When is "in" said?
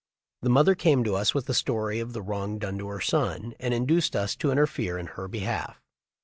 4.97-5.05